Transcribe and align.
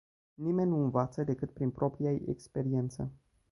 Nimeni 0.37 0.69
nu 0.69 0.83
învață 0.83 1.23
decât 1.23 1.51
prin 1.51 1.69
propria-i 1.71 2.23
experiență. 2.27 3.11